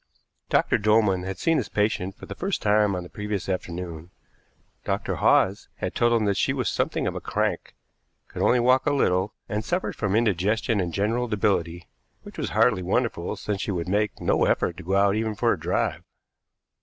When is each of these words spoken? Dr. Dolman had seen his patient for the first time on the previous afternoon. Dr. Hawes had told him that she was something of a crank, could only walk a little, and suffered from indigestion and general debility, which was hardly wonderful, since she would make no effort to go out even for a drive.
Dr. 0.49 0.79
Dolman 0.79 1.21
had 1.25 1.37
seen 1.37 1.57
his 1.57 1.69
patient 1.69 2.15
for 2.15 2.25
the 2.25 2.33
first 2.33 2.59
time 2.59 2.95
on 2.95 3.03
the 3.03 3.07
previous 3.09 3.47
afternoon. 3.47 4.09
Dr. 4.83 5.17
Hawes 5.17 5.67
had 5.75 5.93
told 5.93 6.11
him 6.11 6.25
that 6.25 6.37
she 6.37 6.53
was 6.53 6.69
something 6.69 7.05
of 7.05 7.13
a 7.13 7.21
crank, 7.21 7.75
could 8.27 8.41
only 8.41 8.59
walk 8.59 8.87
a 8.87 8.93
little, 8.93 9.35
and 9.47 9.63
suffered 9.63 9.95
from 9.95 10.15
indigestion 10.15 10.79
and 10.81 10.91
general 10.91 11.27
debility, 11.27 11.87
which 12.23 12.39
was 12.39 12.49
hardly 12.49 12.81
wonderful, 12.81 13.35
since 13.35 13.61
she 13.61 13.69
would 13.69 13.87
make 13.87 14.19
no 14.19 14.45
effort 14.45 14.75
to 14.77 14.83
go 14.83 14.95
out 14.95 15.13
even 15.15 15.35
for 15.35 15.53
a 15.53 15.59
drive. 15.59 16.01